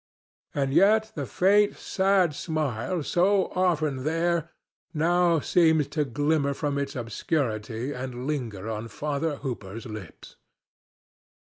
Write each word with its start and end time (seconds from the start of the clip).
And 0.55 0.73
yet 0.73 1.11
the 1.13 1.27
faint, 1.27 1.77
sad 1.77 2.33
smile 2.33 3.03
so 3.03 3.49
often 3.53 4.03
there 4.03 4.49
now 4.95 5.39
seemed 5.41 5.91
to 5.91 6.05
glimmer 6.05 6.55
from 6.55 6.79
its 6.79 6.95
obscurity 6.95 7.93
and 7.93 8.25
linger 8.25 8.67
on 8.67 8.87
Father 8.87 9.35
Hooper's 9.35 9.85
lips. 9.85 10.37